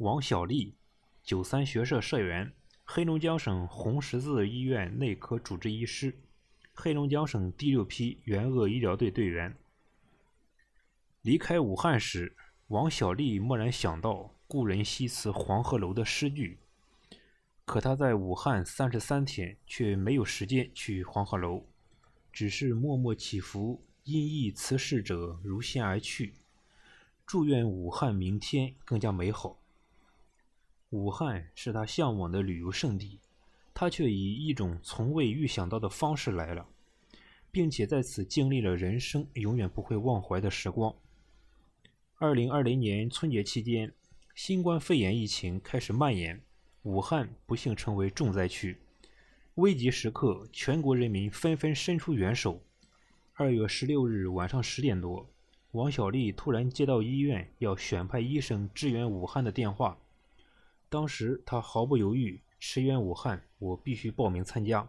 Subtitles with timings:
[0.00, 0.76] 王小利，
[1.22, 2.54] 九三学社社员，
[2.86, 6.18] 黑龙江省红十字医院内科主治医师，
[6.72, 9.54] 黑龙江省第六批援鄂医疗队队员。
[11.20, 12.34] 离开武汉时，
[12.68, 16.60] 王小利蓦然想到“故人西辞黄鹤楼”的诗句，
[17.66, 21.66] 可他在武汉三十三天，却没有时间去黄鹤楼，
[22.32, 26.36] 只是默默祈福，因忆辞世者如仙而去，
[27.26, 29.58] 祝愿武汉明天更加美好。
[30.90, 33.20] 武汉是他向往的旅游胜地，
[33.72, 36.66] 他却以一种从未预想到的方式来了，
[37.52, 40.92] 并且在此经历了人生永远不会忘怀的时光。
[42.16, 43.92] 二零二零年春节期间，
[44.34, 46.42] 新冠肺炎疫情开始蔓延，
[46.82, 48.76] 武汉不幸成为重灾区。
[49.54, 52.60] 危急时刻，全国人民纷纷伸出援手。
[53.34, 55.30] 二月十六日晚上十点多，
[55.70, 59.96] 王小丽突然接到医院要选派医生支援武汉的电话。
[60.90, 64.86] 当时他毫不犹豫，驰援武汉，我必须报名参加。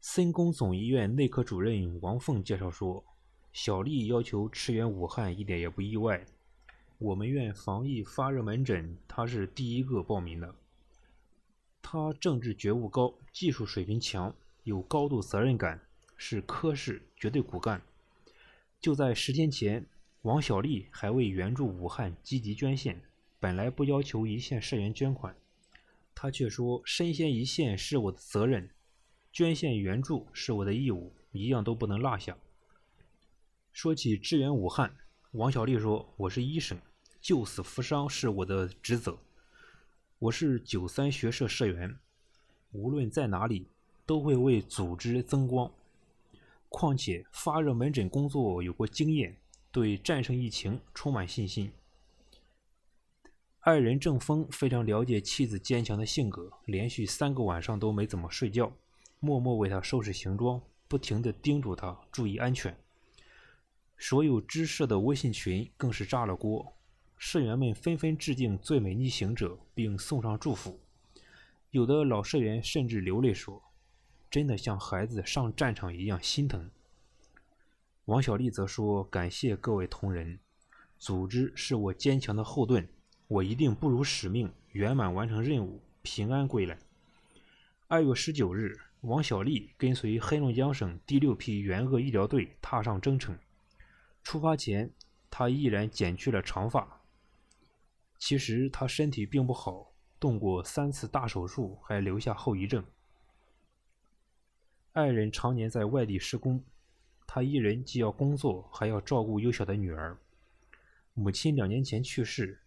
[0.00, 3.02] 森工总医院内科主任王凤介绍说。
[3.52, 6.26] 小丽要求驰援武汉一点也不意外。
[6.98, 10.54] 我们院防疫发热门诊，她是第一个报名的。
[11.80, 15.80] 她政治觉悟高，技术水平强，有高度责任感，
[16.18, 17.80] 是科室绝对骨干。
[18.78, 19.86] 就在十天前，
[20.20, 23.00] 王小丽还为援助武汉积极捐献。
[23.46, 25.32] 本来不要求一线社员捐款，
[26.16, 28.68] 他却说：“身先一线是我的责任，
[29.32, 32.36] 捐献援助是我的义务，一样都不能落下。”
[33.72, 34.96] 说起支援武汉，
[35.30, 36.76] 王小丽说：“我是医生，
[37.20, 39.16] 救死扶伤是我的职责。
[40.18, 41.96] 我是九三学社社员，
[42.72, 43.68] 无论在哪里，
[44.04, 45.72] 都会为组织增光。
[46.68, 49.36] 况且发热门诊工作有过经验，
[49.70, 51.70] 对战胜疫情充满信心。”
[53.66, 58.72] 爱人郑峰非常了解妻子坚强的性格，连续三个晚上都没怎么睡觉，
[59.18, 62.78] 默默为她收拾行装，不停地叮嘱她注意安全。
[63.98, 66.74] 所有知社的微信群更是炸了锅，
[67.18, 70.78] 社员们纷纷致敬最美逆行者，并送上祝福。
[71.72, 73.60] 有的老社员甚至流泪说
[74.30, 76.70] ：“真的像孩子上战场一样心疼。”
[78.06, 80.38] 王小丽则说：“感谢各位同仁，
[81.00, 82.88] 组织是我坚强的后盾，
[83.28, 86.78] 我一定不辱使命，圆满完成任务，平安归来。”
[87.88, 93.38] 二月十九日，王小丽跟随黑龙江省第六批援鄂医疗队踏上征程。
[94.22, 94.90] 出发前，
[95.30, 97.00] 他毅然剪去了长发。
[98.18, 102.84] 其实他身体并不好，动过三次大手术，还留下后遗症。
[104.92, 106.64] 爱人常年在外地施工，
[107.26, 110.16] 他一人既要工作，还要照顾幼小的女儿。
[111.12, 112.58] 母亲两年前去世，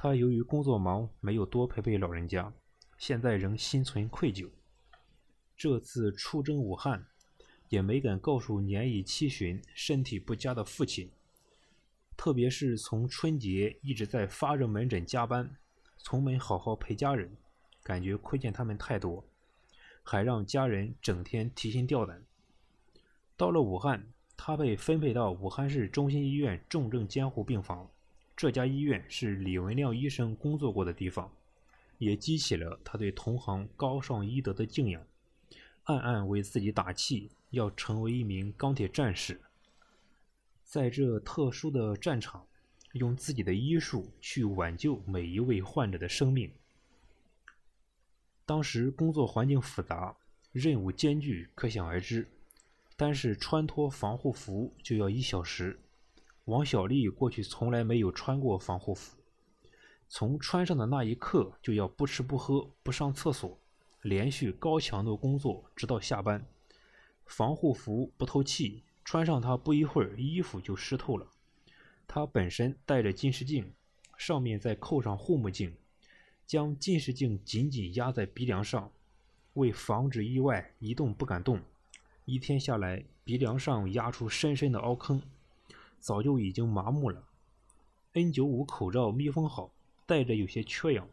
[0.00, 2.52] 他由于工作忙，没有多陪陪老人家，
[2.98, 4.48] 现在仍心存愧疚。
[5.56, 7.04] 这次出征武汉。
[7.68, 11.10] 也没敢告诉年已七旬、身体不佳的父亲，
[12.16, 15.54] 特别是从春节一直在发热门诊加班，
[15.98, 17.36] 从没好好陪家人，
[17.82, 19.22] 感觉亏欠他们太多，
[20.02, 22.24] 还让家人整天提心吊胆。
[23.36, 27.90] 到了武汉，他被分配到武汉市中心医院重症监护病房，
[28.38, 31.28] 这家医院是李文亮医生工作过的地方，
[31.98, 35.04] 也激起了他对同行高尚医德的敬仰，
[35.82, 37.32] 暗暗为自己打气。
[37.50, 39.40] 要成为一名钢铁战士，
[40.62, 42.46] 在这特殊的战场，
[42.92, 46.52] 用自己的医术去挽救每一位患者的生命。
[48.46, 50.14] 当时工作环境复杂，
[50.52, 52.30] 任务艰巨，可想而知。
[52.96, 55.80] 单是穿脱防护服就要一小时。
[56.48, 59.18] 王小丽过去从来没有穿过防护服，
[60.08, 63.60] 从穿上的那一刻就要不吃不喝不上厕所，
[64.00, 66.42] 连续高强度工作直到下班。
[67.26, 71.26] 防护服不透气，穿上它不一会儿，衣服就湿透了。
[72.06, 73.70] 他本身戴着近视镜，
[74.16, 75.76] 上面再扣上护目镜，
[76.46, 78.90] 将近视镜紧紧压在鼻梁上，
[79.52, 81.60] 为防止意外，一动不敢动。
[82.24, 85.20] 一天下来，鼻梁上压出深深的凹坑，
[86.00, 87.24] 早就已经麻木了。
[88.14, 89.70] N95 口罩密封好，
[90.06, 91.08] 戴着有些缺氧，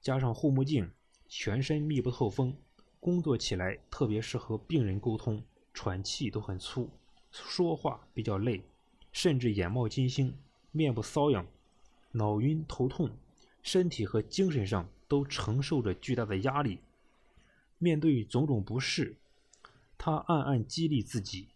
[0.00, 0.90] 加上护目镜，
[1.28, 2.56] 全身密不透风。
[3.00, 6.90] 工作起来特别适合病人沟通，喘气都很粗，
[7.30, 8.62] 说话比较累，
[9.12, 10.36] 甚至眼冒金星，
[10.72, 11.46] 面部瘙痒，
[12.10, 13.08] 脑晕头痛，
[13.62, 16.80] 身体和精神上都承受着巨大的压力。
[17.78, 19.14] 面对种种不适，
[19.96, 21.46] 他暗暗激励自己：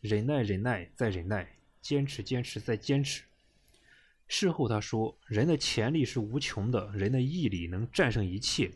[0.00, 3.24] 忍耐，忍耐，再忍耐，坚持，坚持，再坚持。
[4.26, 8.72] 事后他说：“人的潜力是无穷的，人的毅力能战胜一切。”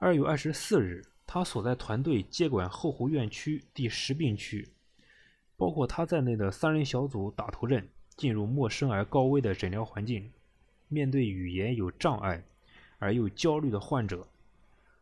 [0.00, 4.66] 二月二十四日，他所在团队接管后湖院区第十病区，
[5.58, 7.86] 包括他在内的三人小组打头阵，
[8.16, 10.32] 进入陌生而高危的诊疗环境，
[10.88, 12.42] 面对语言有障碍
[12.98, 14.26] 而又焦虑的患者，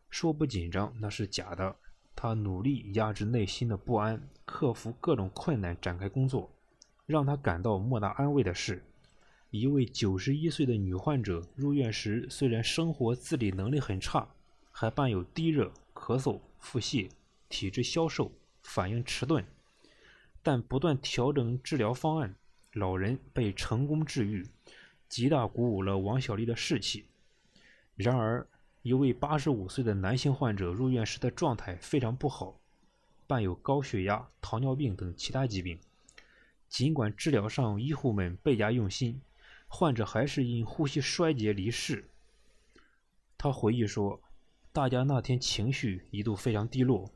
[0.09, 1.77] 说不紧张那是假的。
[2.13, 6.51] 他努力压制内心的不安，克服各种困难，展开工作。
[7.11, 8.81] 让他感到莫大安慰的是，
[9.49, 14.29] 一位九十一岁的女患者入院时，虽然生活自理能力很差，
[14.71, 17.09] 还伴有低热、咳嗽、腹泻、
[17.49, 18.31] 体质消瘦、
[18.63, 19.43] 反应迟钝，
[20.41, 22.33] 但不断调整治疗方案，
[22.71, 24.47] 老人被成功治愈，
[25.09, 27.05] 极大鼓舞了王小丽的士气。
[27.97, 28.47] 然而，
[28.83, 32.57] 一位八十五岁的男性患者入院时的状态非常不好，
[33.27, 35.77] 伴有高血压、糖尿病等其他疾病。
[36.71, 39.21] 尽管治疗上医护们倍加用心，
[39.67, 42.05] 患者还是因呼吸衰竭离世。
[43.37, 44.21] 他回忆说
[44.71, 47.11] ：“大家那天情绪一度非常低落，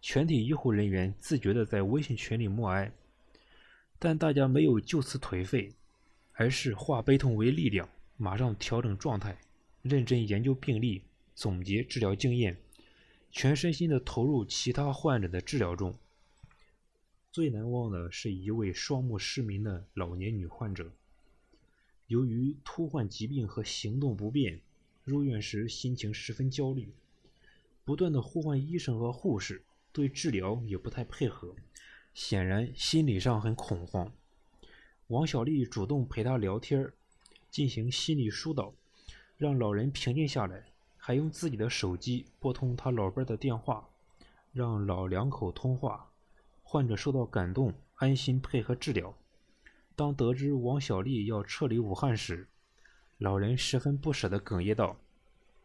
[0.00, 2.90] 全体医护人员自觉地在微信群里默哀，
[3.98, 5.70] 但大家没有就此颓废，
[6.32, 7.86] 而是化悲痛为力量，
[8.16, 9.36] 马上调整状态。”
[9.82, 11.02] 认真研究病例，
[11.34, 12.56] 总结治疗经验，
[13.30, 15.94] 全身心地投入其他患者的治疗中。
[17.34, 20.92] 最难忘的是一位双目失明的老年女患者，
[22.06, 24.60] 由于突患疾病和行动不便，
[25.02, 26.94] 入院时心情十分焦虑，
[27.84, 31.56] 不断的呼唤医生和护士，对治疗也不太配合，
[32.14, 34.12] 显然心理上很恐慌。
[35.08, 36.88] 王小丽主动陪她聊天，
[37.50, 38.72] 进行心理疏导。
[39.36, 40.66] 让老人平静下来，
[40.96, 43.88] 还用自己的手机拨通他老伴的电话，
[44.52, 46.12] 让老两口通话。
[46.64, 49.14] 患者受到感动，安心配合治疗。
[49.94, 52.48] 当得知王小丽要撤离武汉时，
[53.18, 54.96] 老人十分不舍地哽咽道：“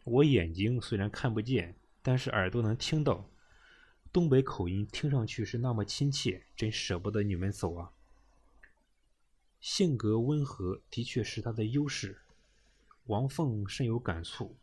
[0.06, 1.74] 我眼睛虽然看不见，
[2.04, 3.26] 但是耳朵能听到。
[4.12, 7.92] 东北口音听上去是那么亲切，真舍不得你们走啊。”
[9.60, 12.20] 性格温和的确是他的优势。
[13.06, 14.56] 王凤深有感触。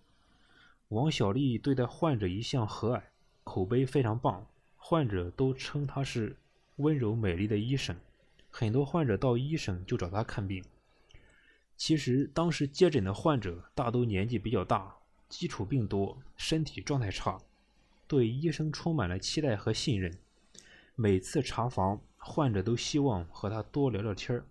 [0.88, 3.03] 王小丽对待患者一向和蔼，
[3.43, 4.47] 口碑非常棒，
[4.88, 6.37] 患者都称她是
[6.77, 7.97] 温柔美丽的医生。
[8.53, 10.65] 很多患者到医生就找她看病。
[11.77, 14.94] 其实当时接诊的患者大都年纪比较大，
[15.29, 17.37] 基础病多，身体状态差，
[18.06, 20.17] 对医生充满了期待和信任。
[20.94, 24.44] 每次查房，患者都希望和他多聊聊天儿，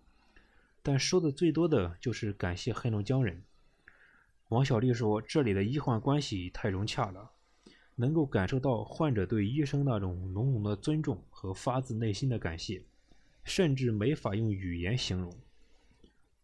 [0.84, 3.42] 但说的最多的就是感谢黑龙江人。
[4.50, 7.32] 王小丽说：“这里的医患关系太融洽了，
[7.96, 12.82] 能够感受到患者对医生那种浓浓的尊重和发自内心的感谢，
[13.44, 15.34] 甚至没法用语言形容。”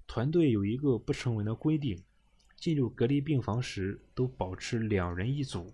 [0.08, 2.02] 团队有一个不成文的规定：
[2.56, 5.74] 进入隔离病房时都保持两人一组，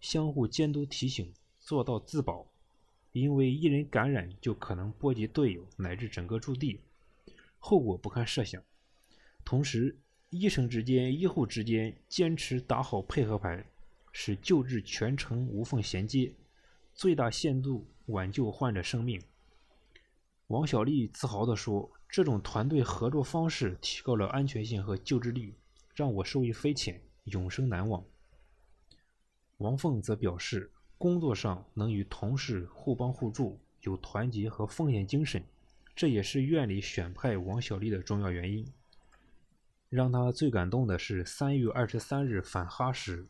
[0.00, 2.46] 相互监督提醒，做到自保。
[3.12, 6.80] 因为一人感染就可能波及队友乃至整个驻地，
[7.58, 8.62] 后果不堪设想。
[9.44, 9.94] 同时，
[10.30, 13.66] 医生之间、医护之间坚持打好配合牌，
[14.12, 16.34] 使救治全程无缝衔接，
[16.94, 19.20] 最大限度挽救患者生命。
[20.48, 25.54] 王小丽自豪地说：“这种团队合作方式提高了安全性和救治率，
[25.94, 28.04] 让我受益匪浅，永生难忘。”
[29.58, 35.42] 王凤则表示：“工作上能与同事互帮互助，有团结和奉献精神，
[35.96, 38.66] 这也是院里选派王小丽的重要原因。”
[39.88, 43.26] 让他最感动的是三月二十三日返哈时，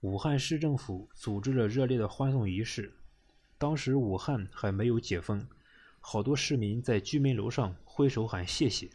[0.00, 2.90] 武汉市政府组织了热烈的欢送仪式。
[3.58, 5.46] 当时武汉还没有解封，
[6.00, 8.88] 好多市民在居民楼上挥手喊谢谢，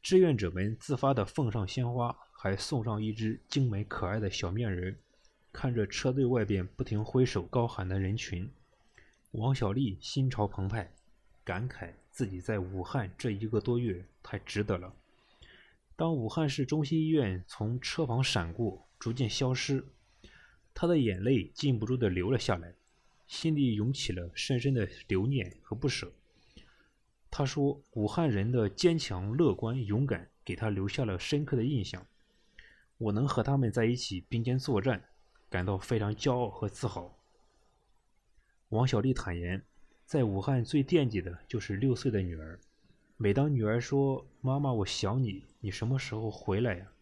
[0.00, 4.96] 志愿者们自发地奉上鲜花，还送上一只精美可爱的小面人。
[5.52, 8.48] 看着车队外边不停挥手高喊的人群，
[9.32, 10.92] 王小丽心潮澎湃，
[11.42, 14.94] 感慨自己在武汉这一个多月太值得了。
[15.96, 19.84] 当武汉市中心医院从车旁闪过，逐渐消失，
[20.74, 22.74] 他的眼泪禁不住地流了下来，
[23.26, 26.12] 心里涌起了深深的留念和不舍。
[27.30, 32.04] 他说：“武汉人的坚强、乐观、勇敢，给他留下了深刻的印象。
[32.98, 35.04] 我能和他们在一起并肩作战，
[35.48, 37.16] 感到非常骄傲和自豪。”
[38.70, 39.62] 王小丽坦言，
[40.04, 42.58] 在武汉最惦记的就是六岁的女儿。
[43.16, 46.92] 每当女儿说“妈妈，我想你，你什么时候回来呀”，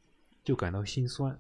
[0.45, 1.39] 就感到心酸，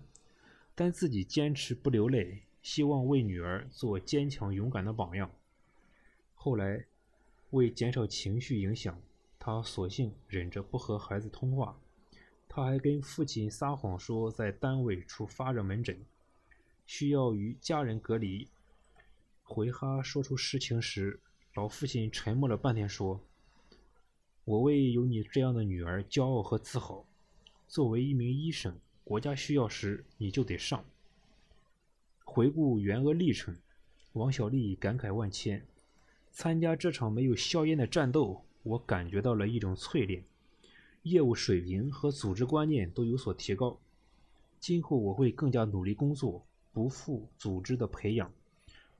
[0.80, 5.28] 但自己坚持不流泪，希望为女儿做坚强勇敢的榜样。
[6.36, 6.84] 后来，
[7.50, 8.96] 为减少情绪影响，
[9.40, 11.76] 他索性忍着不和孩子通话，
[12.48, 15.98] 他还跟父亲撒谎说在单位出发热门诊，
[16.86, 18.46] 需要与家人隔离。
[19.42, 21.18] 回哈说出实情时，
[21.54, 23.20] 老父亲沉默了半天，说
[24.46, 27.04] ：“我为有你这样的女儿骄傲和自豪。
[27.66, 30.84] 作为一名医生，国家需要时你就得上。”
[32.26, 33.56] 回顾援鄂历程，
[34.12, 35.64] 王小利感慨万千。
[36.30, 40.22] 参加这场没有硝烟的战斗，我感觉到了一种淬炼。
[41.04, 43.80] 业务水平和组织观念都有所提高，
[44.60, 48.30] 今后我会更加努力工作，不负组织的培养，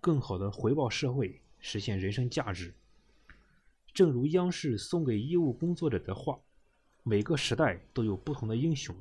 [0.00, 2.72] 更好的回报社会，实现人生价值。
[3.92, 6.40] 正如央视送给医务工作者的话
[7.04, 8.96] ：“每个时代都有不同的英雄。”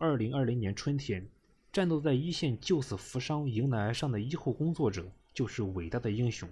[0.00, 1.28] 二零二零年春天，
[1.72, 6.48] 战斗在一线救死扶伤、迎难而上的医护工作者就是伟大的英雄。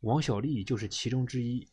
[0.00, 1.68] 王小利就是其中之一，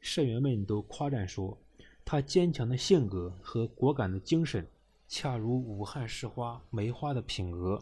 [0.00, 1.58] 社员们都夸赞说。
[2.02, 4.66] 他坚强的性格和果敢的精神，
[5.06, 7.78] 恰如武汉市花梅花的品格，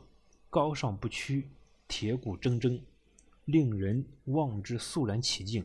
[0.51, 1.49] 高尚不屈，
[1.87, 2.81] 铁骨铮铮，
[3.45, 5.65] 令人望之肃然起敬。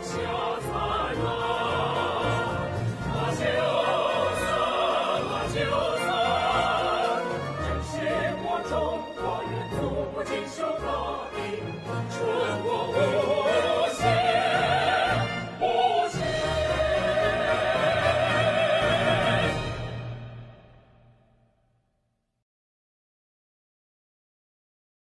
[0.00, 0.97] 小船